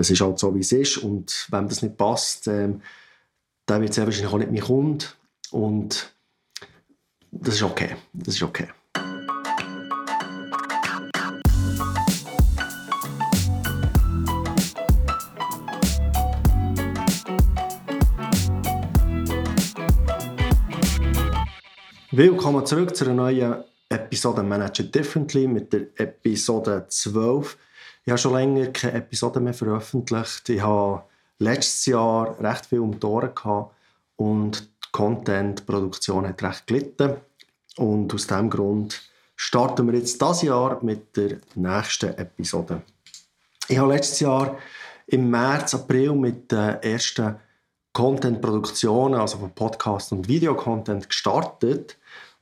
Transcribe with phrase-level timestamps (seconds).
[0.00, 0.98] es ist halt so, wie es ist.
[0.98, 2.80] Und wenn das nicht passt, ähm,
[3.66, 5.04] dann wird es wahrscheinlich auch nicht mein Kunde.
[5.50, 6.12] Und
[7.32, 7.96] das ist okay.
[8.12, 8.68] Das ist okay.
[22.10, 27.56] Willkommen zurück zu einer neuen Episode Manager Differently mit der Episode 12.
[28.08, 30.48] Ich habe schon länger keine Episode mehr veröffentlicht.
[30.48, 31.02] Ich habe
[31.40, 33.74] letztes Jahr recht viel um die gehabt
[34.16, 37.18] und die Content-Produktion hat recht gelitten.
[37.76, 38.98] Und aus diesem Grund
[39.36, 42.80] starten wir jetzt das Jahr mit der nächsten Episode.
[43.68, 44.56] Ich habe letztes Jahr
[45.06, 47.36] im März, April mit den ersten
[47.92, 51.98] Content-Produktionen, also von Podcast und Videocontent gestartet.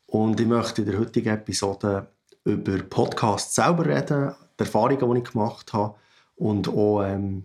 [0.07, 2.07] Und ich möchte in der heutigen Episode
[2.45, 5.95] über Podcasts selber reden, die Erfahrungen, die ich gemacht habe
[6.37, 7.45] und auch, ähm,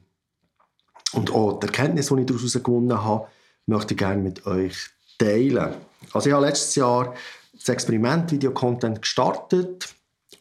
[1.13, 3.27] und auch die Erkenntnisse, die ich daraus gewonnen habe,
[3.65, 5.75] möchte ich gerne mit euch teilen.
[6.13, 7.13] Also ich habe letztes Jahr
[7.53, 9.93] das Experiment Video-Content gestartet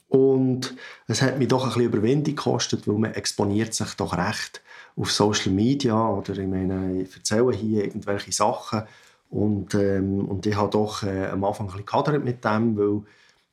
[0.08, 0.74] und
[1.06, 4.60] es hat mich doch ein bisschen Überwindung gekostet, weil man exponiert sich doch recht
[4.96, 8.82] auf Social Media oder ich meine, ich erzähle hier irgendwelche Sachen
[9.28, 13.02] und, ähm, und ich habe doch äh, am Anfang ein bisschen mit dem, weil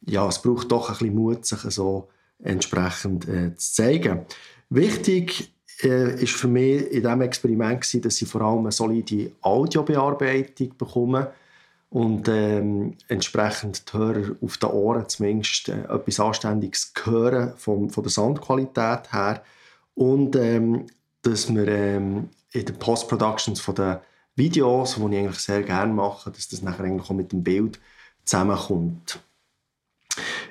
[0.05, 2.09] ja, es braucht doch ein bisschen Mut, sich so
[2.43, 4.25] entsprechend äh, zu zeigen.
[4.69, 9.31] Wichtig äh, ist für mich in diesem Experiment gewesen, dass ich vor allem eine solide
[9.41, 11.31] Audiobearbeitung bekomme
[11.89, 18.03] und ähm, entsprechend die Hörer auf den Ohren zumindest äh, etwas Anständiges hören vom, von
[18.03, 19.41] der Soundqualität her
[19.95, 20.87] und ähm,
[21.21, 23.97] dass wir ähm, in den Post-Productions von den
[24.35, 27.79] Videos, die ich eigentlich sehr gerne mache, dass das nachher eigentlich auch mit dem Bild
[28.23, 29.19] zusammenkommt.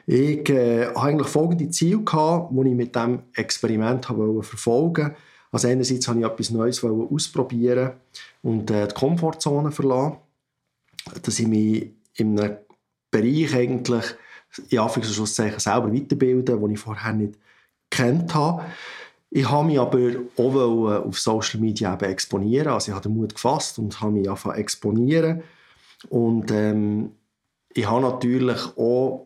[0.06, 5.16] Ich äh, hatte eigentlich folgende Ziele, gehabt, die ich mit diesem Experiment habe verfolgen wollte.
[5.50, 7.92] Also einerseits wollte ich etwas Neues ausprobieren
[8.42, 10.18] und äh, die Komfortzone verlassen,
[11.22, 12.56] dass ich mich in einem
[13.10, 14.04] Bereich eigentlich
[14.68, 17.38] in Anführungszeichen selber weiterbilden, den ich vorher nicht
[17.90, 18.64] kennt habe.
[19.30, 19.98] Ich habe mich aber
[20.36, 22.68] auch auf Social Media eben exponieren.
[22.68, 25.42] Also ich habe den Mut gefasst und habe mich angefangen exponieren.
[26.08, 27.12] Und ähm,
[27.74, 29.25] ich habe natürlich auch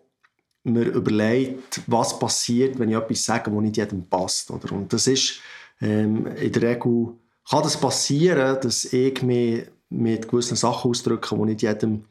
[0.63, 4.51] mir überlegt, was passiert, wenn ich etwas sage, das nicht jedem passt.
[4.51, 4.73] Oder?
[4.73, 5.41] Und das ist
[5.81, 7.15] ähm, in der Regel
[7.49, 12.05] kann das passieren, dass ich mich mit gewissen Sachen ausdrücke, die nicht jedem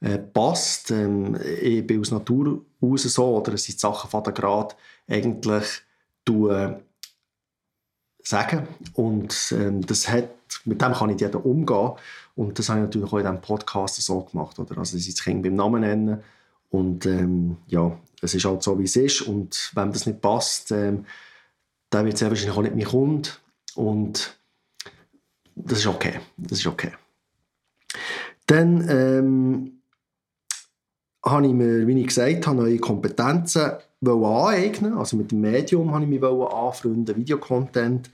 [0.00, 0.90] äh, passt.
[0.90, 4.76] Ähm, ich bin aus Natur aus so, oder es sind Sachen von der Grad
[5.06, 5.64] eigentlich
[6.24, 6.80] tue,
[8.22, 8.66] sagen.
[8.94, 10.30] Und ähm, das hat,
[10.64, 11.92] mit dem kann nicht jeder umgehen.
[12.34, 14.58] Und das habe ich natürlich auch in diesem Podcast so gemacht.
[14.58, 14.78] Oder?
[14.78, 16.22] Also, dass ich das Kind beim Namen nennen.
[16.72, 19.20] Und ähm, ja, es ist halt so, wie es ist.
[19.22, 21.04] Und wenn das nicht passt, ähm,
[21.90, 23.28] dann wird es wahrscheinlich auch nicht mein Kunde.
[23.74, 24.38] Und
[25.54, 26.18] das ist okay.
[26.38, 26.92] Das ist okay.
[28.46, 29.82] Dann ähm,
[31.22, 33.72] habe ich mir, wie ich gesagt habe, neue Kompetenzen
[34.04, 38.10] aneignen Also mit dem Medium habe ich mich anfreunden, Videocontent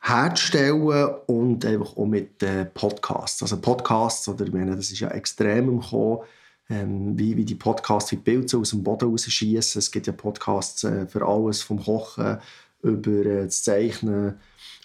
[0.00, 3.42] herzustellen und einfach auch mit äh, Podcasts.
[3.42, 6.20] Also Podcasts, oder ich meine, das ist ja extrem im Kommen,
[6.68, 9.78] ähm, wie, wie die Podcasts wie Pilze aus dem Boden rausschießen.
[9.78, 12.38] Es gibt ja Podcasts äh, für alles, vom Kochen
[12.82, 14.40] über äh, das Zeichnen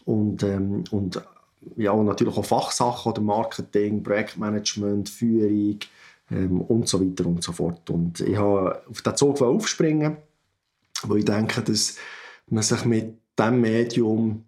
[0.06, 1.22] und, ähm, und
[1.76, 5.80] ja, natürlich auch Fachsachen oder Marketing, Projektmanagement, Führung
[6.32, 7.90] ähm, und so weiter und so fort.
[7.90, 10.18] Und ich habe auf den Zug aufspringen
[11.04, 11.98] weil ich denke, dass
[12.48, 14.46] man sich mit diesem Medium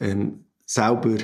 [0.00, 1.16] ähm, selber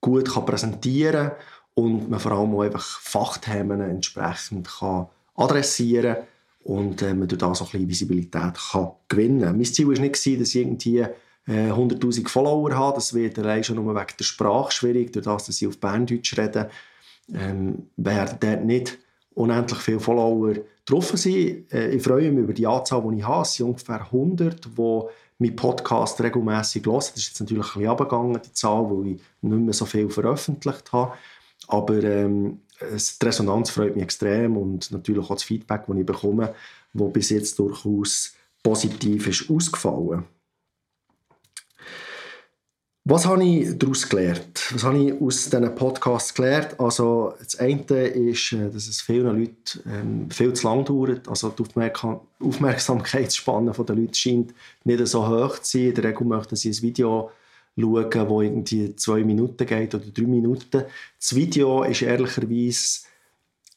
[0.00, 1.36] gut kann präsentieren kann
[1.74, 6.24] und man vor allem auch einfach Fachthemen entsprechend kann adressieren kann
[6.64, 9.56] und äh, man durch das auch ein Visibilität kann gewinnen kann.
[9.56, 12.96] Mein Ziel war nicht, dass ich irgendwie äh, 100'000 Follower habe.
[12.96, 16.36] Das wird allein schon nur wegen der Sprache schwierig, durch das, dass ich auf Berndeutsch
[16.36, 16.70] rede.
[17.32, 18.98] Ähm, werden dort nicht
[19.34, 20.54] unendlich viele Follower
[20.84, 21.72] drauf sind.
[21.72, 23.42] Äh, ich freue mich über die Anzahl, die ich habe.
[23.42, 25.02] Es sind ungefähr 100, die
[25.38, 26.96] meinen Podcast regelmäßig hören.
[26.96, 30.10] Das ist jetzt natürlich ein bisschen abgegangen, die Zahl, weil ich nicht mehr so viel
[30.10, 31.12] veröffentlicht habe.
[31.68, 36.54] Aber ähm, die Resonanz freut mich extrem und natürlich auch das Feedback, das ich bekomme,
[36.94, 40.24] das bis jetzt durchaus positiv ist ausgefallen.
[43.04, 44.72] Was habe ich daraus gelernt?
[44.72, 46.78] Was habe ich aus diesen Podcasts gelernt?
[46.78, 51.26] Also das eine ist, äh, dass es vielen Leuten ähm, viel zu lang dauert.
[51.26, 51.64] Also die
[52.40, 54.54] Aufmerksamkeitsspanne der Leute scheint
[54.84, 55.88] nicht so hoch zu sein.
[55.88, 57.30] In der Regel möchten sie ein Video
[57.76, 60.84] schauen, das irgendwie zwei Minuten geht oder drei Minuten.
[61.18, 63.00] Das Video ist ehrlicherweise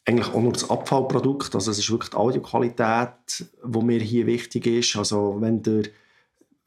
[0.06, 1.56] eigentlich auch nur das Abfallprodukt.
[1.56, 4.95] Also es ist wirklich die Audioqualität, die mir hier wichtig ist.
[4.95, 5.84] Also wenn der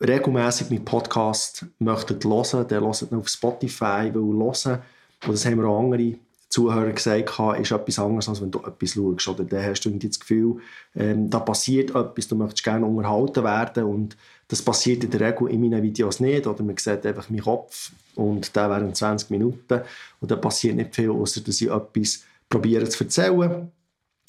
[0.01, 4.83] regelmäßig meinen Podcast möchtet hören, dann hört ihn auf Spotify, weil hören,
[5.27, 8.93] und das haben wir auch andere Zuhörer gesagt, ist etwas anderes, als wenn du etwas
[8.93, 9.29] schaust.
[9.29, 10.57] Oder dann hast du irgendwie das Gefühl,
[10.95, 14.17] ähm, da passiert etwas, du möchtest gerne unterhalten werden und
[14.49, 16.47] das passiert in der Regel in meinen Videos nicht.
[16.47, 19.81] Oder man sieht einfach meinen Kopf und der während 20 Minuten
[20.21, 23.73] und da passiert nicht viel, außer dass ich etwas probiere zu erzählen,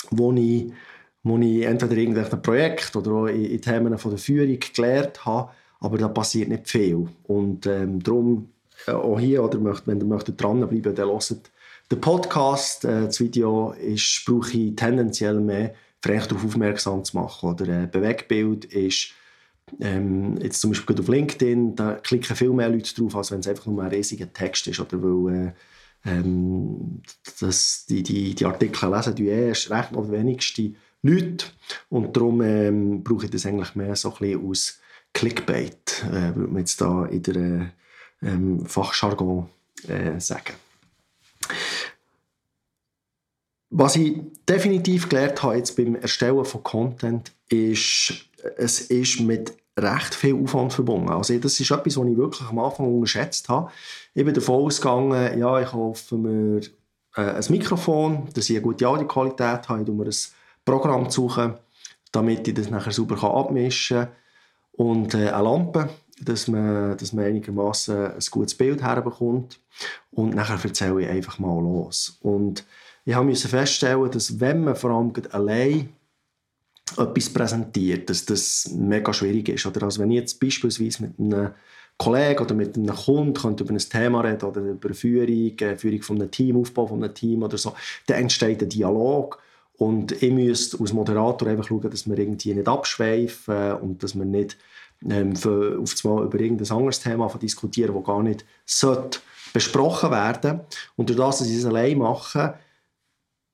[0.10, 0.72] wo ich,
[1.24, 5.52] wo ich entweder irgendein Projekt oder auch in, in Themen von der Führung gelernt habe,
[5.80, 7.08] aber da passiert nicht viel.
[7.24, 8.50] Und ähm, darum
[8.88, 11.52] äh, auch hier, oder wenn ihr möchtet dranbleiben, dann hört
[11.92, 12.86] den Podcast.
[12.86, 17.50] Äh, das Video ist, brauche ich tendenziell mehr, vielleicht darauf aufmerksam zu machen.
[17.50, 19.12] Oder ein äh, Bewegbild ist
[19.82, 23.48] ähm, jetzt zum Beispiel auf LinkedIn, da klicken viel mehr Leute drauf, als wenn es
[23.48, 24.80] einfach nur ein riesiger Text ist.
[24.80, 25.52] Oder weil, äh,
[26.06, 27.02] ähm,
[27.40, 31.48] das, die, die, die Artikel lesen die erst recht oder wenigste Leute.
[31.90, 34.80] Und darum ähm, brauche ich das eigentlich mehr so ein bisschen aus
[35.14, 37.72] Clickbait, äh, würde man jetzt da in der
[38.22, 39.50] ähm, Fachjargon
[39.88, 40.54] äh, sagen.
[43.80, 44.20] Was ich
[44.50, 48.12] definitiv gelernt habe jetzt beim Erstellen von Content, ist,
[48.58, 51.10] es ist mit recht viel Aufwand verbunden.
[51.10, 53.70] Also das ist etwas, was ich wirklich am Anfang unterschätzt habe.
[54.16, 56.62] Ich bin davon ausgegangen, ja, ich kaufe mir
[57.16, 60.16] äh, ein Mikrofon, dass ich eine gute Audioqualität habe, ich mir ein
[60.66, 61.54] Programm suchen,
[62.12, 64.12] damit ich das nachher sauber abmischen kann
[64.72, 65.90] und äh, eine Lampe,
[66.20, 69.60] dass man, dass man einigermaßen ein gutes Bild herbekommt
[70.10, 72.18] und nachher erzähle ich einfach mal los.
[72.24, 72.66] Und
[73.08, 75.90] ich musste feststellen, dass wenn man vor allem allein
[76.98, 79.66] etwas präsentiert, dass das mega schwierig ist.
[79.66, 81.52] Oder also wenn ich jetzt beispielsweise mit einem
[81.98, 86.16] Kollegen oder mit einem Kunden über ein Thema reden oder über Führung, äh, Führung von
[86.18, 87.74] einem Team, Aufbau von einem Team oder so,
[88.08, 89.42] dann entsteht ein Dialog
[89.78, 94.26] und ich müsste als Moderator einfach schauen, dass wir irgendwie nicht abschweifen und dass wir
[94.26, 94.58] nicht
[95.10, 98.46] ähm, für, auf einmal über irgendein anderes Thema diskutieren, das gar nicht
[99.54, 100.62] besprochen werden.
[100.96, 102.56] Und durch das, dass ich es allein mache,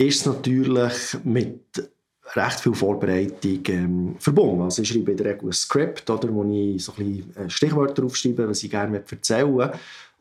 [0.07, 1.89] ist es natürlich mit
[2.35, 4.61] recht viel Vorbereitung ähm, verbunden.
[4.61, 7.49] Also ich schreibe in der Regel ein Skript, oder, wo ich so ein bisschen äh,
[7.49, 9.71] Stichwörter aufschreibe, was ich gerne erzählen.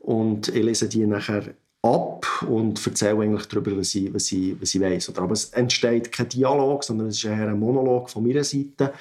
[0.00, 4.74] Und ich lese die nachher ab und erzähle eigentlich darüber, was ich, was ich, was
[4.74, 5.16] ich weiss.
[5.16, 8.92] Aber es entsteht kein Dialog, sondern es ist eher ein Monolog von meiner Seite.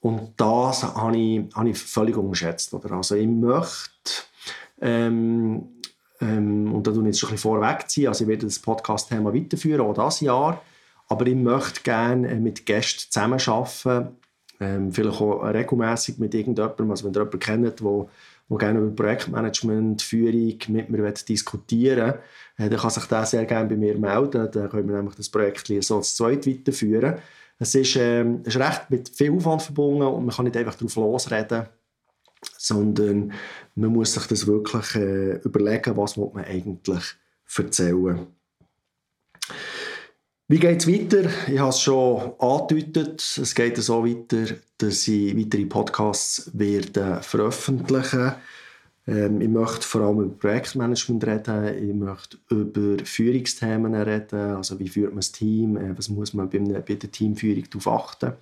[0.00, 2.72] Und das habe ich, habe ich völlig unterschätzt.
[2.74, 2.92] Oder?
[2.92, 4.24] Also ich möchte,
[4.80, 5.68] ähm,
[6.20, 9.34] ähm, und da tue ich jetzt schon ein bisschen vorwegziehen, also ich werde das Podcast-Thema
[9.34, 10.62] weiterführen, auch dieses Jahr,
[11.08, 14.16] aber ich möchte gerne äh, mit Gästen zusammenarbeiten,
[14.58, 18.06] ähm, vielleicht auch regelmäßig mit irgendjemandem, also wenn ihr jemanden kennt, der
[18.48, 22.14] der gerne über Projektmanagement, Führung mit mir diskutieren
[22.56, 24.48] will, äh, dann kann sich der sehr gerne bei mir melden.
[24.52, 27.16] Dann können wir nämlich das Projekt so als zweit weiterführen.
[27.58, 30.96] Es ist, äh, ist recht mit viel Aufwand verbunden und man kann nicht einfach darauf
[30.96, 31.66] losreden,
[32.58, 33.32] sondern
[33.74, 37.04] man muss sich das wirklich äh, überlegen, was man eigentlich
[37.56, 38.26] erzählen.
[40.48, 41.28] Wie geht es weiter?
[41.48, 43.20] Ich habe es schon angedeutet.
[43.42, 48.32] Es geht so weiter, dass ich weitere Podcasts werde veröffentlichen
[49.08, 51.88] ähm, Ich möchte vor allem über Projektmanagement reden.
[51.88, 54.56] Ich möchte über Führungsthemen reden.
[54.56, 55.76] Also wie führt man das Team?
[55.76, 58.32] Äh, was muss man bei, einer, bei der Teamführung darauf achten?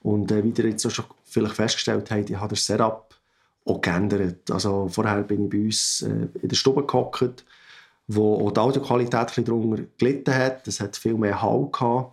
[0.00, 3.14] Und äh, wie ihr jetzt auch schon vielleicht festgestellt habt, ich habe das Setup
[3.64, 4.50] auch geändert.
[4.50, 7.44] Also vorher bin ich bei uns äh, in der Stube gehockt
[8.06, 10.66] wo auch die Audioqualität ein darunter gelitten hat.
[10.68, 12.12] Es hat viel mehr Hall gehabt.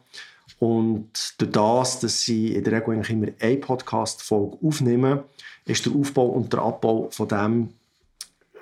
[0.59, 5.19] Und durch das, dass sie in der Regel immer eine Podcast-Folge aufnehmen,
[5.65, 7.69] ist der Aufbau und der Abbau von dem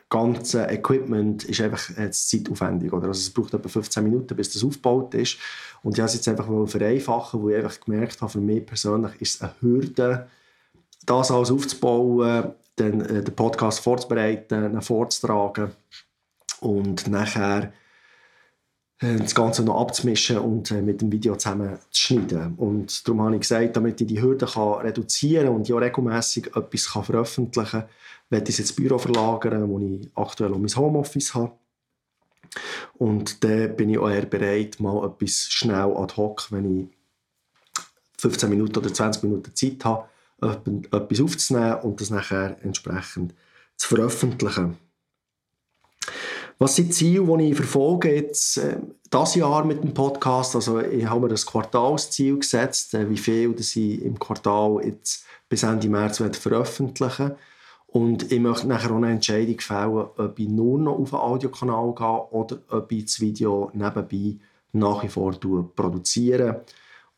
[0.09, 2.91] ganzen Equipment ist einfach jetzt zeitaufwendig.
[2.93, 3.07] Oder?
[3.07, 5.37] Also es braucht etwa 15 Minuten, bis das aufgebaut ist.
[5.83, 9.21] Und ich habe es jetzt einfach vereinfachen, weil ich einfach gemerkt habe, für mich persönlich
[9.21, 10.27] ist es eine Hürde,
[11.05, 15.71] das alles aufzubauen, dann äh, den Podcast vorzubereiten, ihn vorzutragen
[16.62, 17.74] und nachher
[19.00, 22.55] äh, das Ganze noch abzumischen und äh, mit dem Video zusammen zu schneiden.
[22.55, 26.48] Und darum habe ich gesagt, damit ich die Hürden kann reduzieren kann und ja regelmässig
[26.55, 27.89] etwas kann veröffentlichen kann,
[28.29, 31.53] werde ich es ins Büro verlagern, wo ich aktuell auch mein Homeoffice habe.
[32.98, 36.88] Und dann bin ich auch eher bereit, mal etwas schnell ad hoc, wenn ich
[38.19, 40.09] 15 Minuten oder 20 Minuten Zeit habe,
[40.41, 43.34] etwas aufzunehmen und das nachher entsprechend
[43.75, 44.77] zu veröffentlichen.
[46.58, 48.77] Was sind die Ziele, die ich verfolge jetzt äh,
[49.10, 50.55] das Jahr mit dem Podcast?
[50.55, 55.24] Also ich habe mir das Quartalsziel gesetzt, äh, wie viel das ich im Quartal jetzt
[55.48, 57.36] bis Ende März veröffentlichen
[57.91, 61.96] und ich möchte nachher auch eine Entscheidung fällen, ob ich nur noch auf einen Audiokanal
[61.96, 64.38] gehe oder ob ich das Video nebenbei
[64.74, 65.31] nach wie vor
[65.75, 66.65] produziere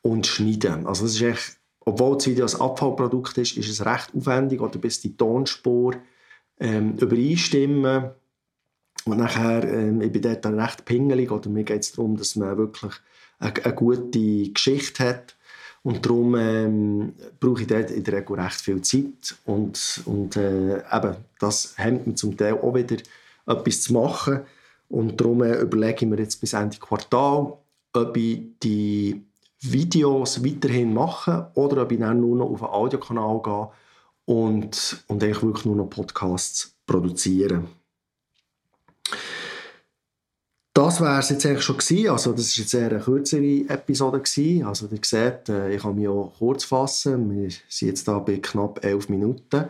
[0.02, 0.82] und schneide.
[0.86, 4.78] Also das ist echt obwohl das Video ein Abfallprodukt ist, ist es recht aufwendig, oder
[4.78, 5.96] bis die Tonspur
[6.60, 8.12] ähm, übereinstimmen.
[9.06, 12.36] Und nachher, ähm, ich bin dort dann recht pingelig, oder mir geht es darum, dass
[12.36, 12.94] man wirklich
[13.40, 15.36] eine, eine gute Geschichte hat.
[15.84, 19.36] Und darum ähm, brauche ich dort in der Regel recht viel Zeit.
[19.46, 22.98] Und, und äh, eben, das hemmt mir zum Teil auch wieder,
[23.48, 24.42] etwas zu machen.
[24.90, 27.58] Und darum äh, überlege ich mir jetzt bis Ende Quartal,
[27.94, 29.26] ob ich die
[29.62, 33.70] Videos weiterhin mache oder ob ich dann nur noch auf einen Audiokanal gehe
[34.26, 37.64] und, und eigentlich wirklich nur noch Podcasts produziere.
[40.74, 42.10] Das wäre es jetzt eigentlich schon gewesen.
[42.10, 44.66] Also das ist jetzt eher eine kürzere Episode gewesen.
[44.66, 47.30] Also ihr seht, äh, ich kann mich auch kurz fassen.
[47.30, 49.66] Wir sind jetzt da bei knapp elf Minuten.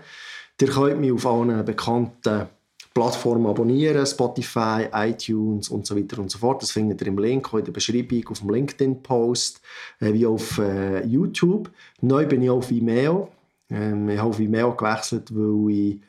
[0.61, 2.47] Ihr könnt mich auf allen bekannten
[2.93, 6.61] Plattformen abonnieren, Spotify, iTunes und so weiter und so fort.
[6.61, 9.61] Das findet ihr im Link, in der Beschreibung, auf dem LinkedIn-Post,
[10.01, 11.71] äh, wie auf äh, YouTube.
[12.01, 13.29] Neu bin ich auf Vimeo.
[13.69, 16.01] Ähm, ich habe auf Vimeo gewechselt, weil ich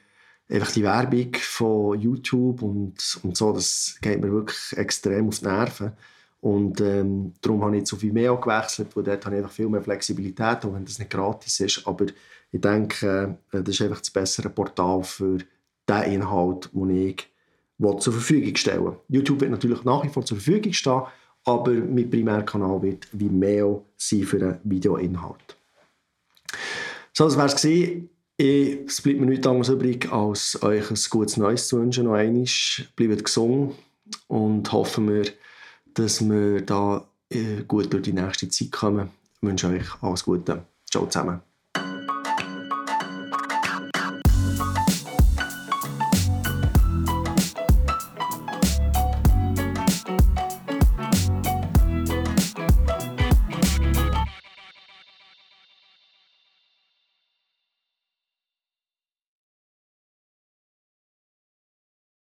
[0.51, 5.47] einfach die Werbung von YouTube und, und so, das geht mir wirklich extrem auf die
[5.47, 5.93] Nerven.
[6.41, 9.83] Und ähm, darum habe ich zu Vimeo gewechselt, wo dort habe ich einfach viel mehr
[9.83, 11.87] Flexibilität, auch wenn das nicht gratis ist.
[11.87, 12.07] Aber
[12.51, 15.39] ich denke, äh, das ist einfach das bessere Portal für
[15.89, 17.29] den Inhalt, den ich
[17.99, 21.03] zur Verfügung stellen YouTube wird natürlich nach wie vor zur Verfügung stehen,
[21.45, 25.57] aber mein Primärkanal wird Vimeo sein für den Videoinhalt.
[27.13, 27.57] So, das war es
[28.39, 32.05] es bleibt mir nichts anderes übrig, als euch ein gutes Neues zu wünschen.
[32.05, 32.45] Noch einmal.
[32.97, 33.75] Bleibt gesund
[34.29, 35.31] und hoffen wir,
[35.95, 39.11] dass wir da äh, gut durch die nächste Zeit kommen.
[39.37, 40.65] Ich wünsche euch alles Gute.
[40.91, 41.52] Ciao zusammen.